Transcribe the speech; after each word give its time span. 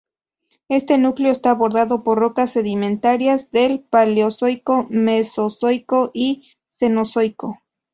Este 0.67 0.97
núcleo 0.97 1.31
está 1.31 1.53
bordado 1.53 2.03
por 2.03 2.17
rocas 2.17 2.49
sedimentarias 2.53 3.51
del 3.51 3.81
Paleozoico, 3.81 4.87
Mesozoico 4.89 6.09
y 6.11 6.53
Cenozoico. 6.71 7.59